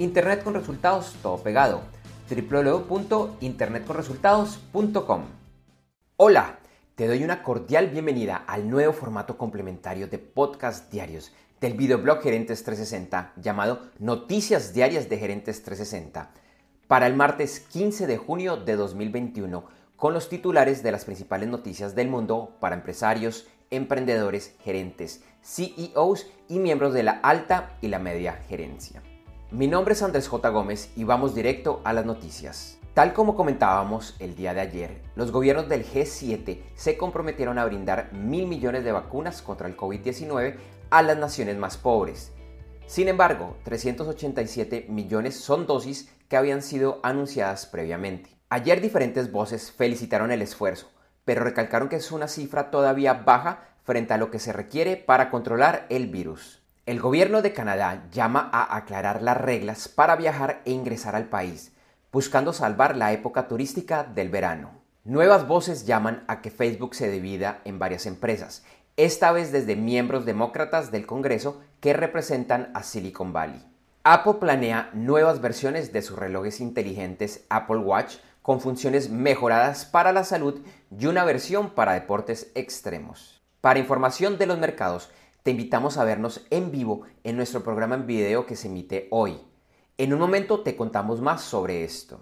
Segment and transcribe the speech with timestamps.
[0.00, 1.82] Internet con resultados, todo pegado.
[2.30, 5.22] www.internetconresultados.com.
[6.16, 6.60] Hola,
[6.94, 12.62] te doy una cordial bienvenida al nuevo formato complementario de podcast diarios del videoblog Gerentes
[12.62, 16.30] 360 llamado Noticias Diarias de Gerentes 360
[16.86, 19.64] para el martes 15 de junio de 2021
[19.96, 26.60] con los titulares de las principales noticias del mundo para empresarios, emprendedores, gerentes, CEOs y
[26.60, 29.02] miembros de la alta y la media gerencia.
[29.50, 30.46] Mi nombre es Andrés J.
[30.50, 32.76] Gómez y vamos directo a las noticias.
[32.92, 38.12] Tal como comentábamos el día de ayer, los gobiernos del G7 se comprometieron a brindar
[38.12, 40.56] mil millones de vacunas contra el COVID-19
[40.90, 42.30] a las naciones más pobres.
[42.86, 48.36] Sin embargo, 387 millones son dosis que habían sido anunciadas previamente.
[48.50, 50.90] Ayer diferentes voces felicitaron el esfuerzo,
[51.24, 55.30] pero recalcaron que es una cifra todavía baja frente a lo que se requiere para
[55.30, 56.57] controlar el virus.
[56.88, 61.70] El gobierno de Canadá llama a aclarar las reglas para viajar e ingresar al país,
[62.10, 64.70] buscando salvar la época turística del verano.
[65.04, 68.64] Nuevas voces llaman a que Facebook se divida en varias empresas,
[68.96, 73.62] esta vez desde miembros demócratas del Congreso que representan a Silicon Valley.
[74.02, 80.24] Apple planea nuevas versiones de sus relojes inteligentes Apple Watch con funciones mejoradas para la
[80.24, 80.62] salud
[80.98, 83.42] y una versión para deportes extremos.
[83.60, 85.10] Para información de los mercados,
[85.42, 89.38] te invitamos a vernos en vivo en nuestro programa en video que se emite hoy.
[89.96, 92.20] En un momento te contamos más sobre esto.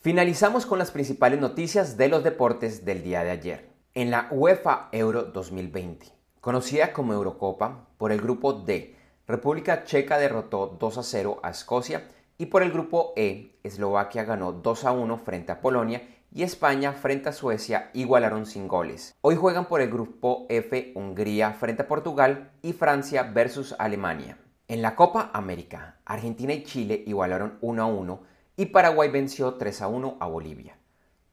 [0.00, 3.70] Finalizamos con las principales noticias de los deportes del día de ayer.
[3.94, 6.06] En la UEFA Euro 2020,
[6.40, 8.94] conocida como Eurocopa, por el grupo D,
[9.26, 12.08] República Checa derrotó 2 a 0 a Escocia
[12.38, 16.02] y por el grupo E, Eslovaquia ganó 2 a 1 frente a Polonia
[16.32, 19.14] y España frente a Suecia igualaron sin goles.
[19.20, 24.38] Hoy juegan por el grupo F Hungría frente a Portugal y Francia versus Alemania.
[24.68, 28.22] En la Copa América, Argentina y Chile igualaron 1 a 1
[28.56, 30.76] y Paraguay venció 3 a 1 a Bolivia.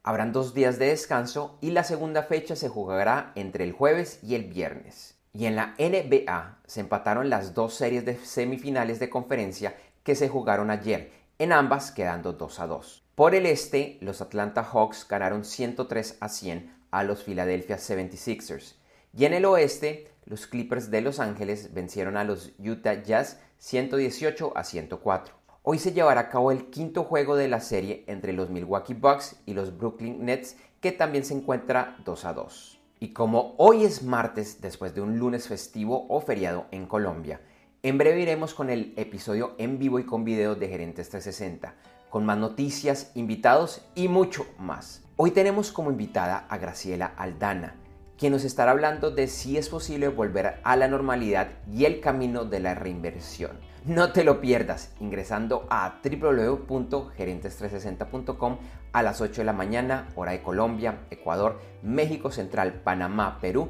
[0.03, 4.35] Habrán dos días de descanso y la segunda fecha se jugará entre el jueves y
[4.35, 5.16] el viernes.
[5.34, 10.29] Y en la NBA se empataron las dos series de semifinales de conferencia que se
[10.29, 13.03] jugaron ayer, en ambas quedando 2 a 2.
[13.16, 18.75] Por el este, los Atlanta Hawks ganaron 103 a 100 a los Philadelphia 76ers.
[19.13, 24.53] Y en el oeste, los Clippers de Los Ángeles vencieron a los Utah Jazz 118
[24.56, 25.35] a 104.
[25.63, 29.38] Hoy se llevará a cabo el quinto juego de la serie entre los Milwaukee Bucks
[29.46, 32.79] y los Brooklyn Nets, que también se encuentra 2 a 2.
[33.00, 37.41] Y como hoy es martes después de un lunes festivo o feriado en Colombia,
[37.88, 41.75] en breve iremos con el episodio en vivo y con video de Gerentes 360
[42.09, 45.03] con más noticias, invitados y mucho más.
[45.18, 47.75] Hoy tenemos como invitada a Graciela Aldana,
[48.18, 52.44] quien nos estará hablando de si es posible volver a la normalidad y el camino
[52.44, 53.59] de la reinversión.
[53.85, 58.57] No te lo pierdas ingresando a www.gerentes360.com
[58.94, 63.69] a las 8 de la mañana, hora de Colombia, Ecuador, México Central, Panamá, Perú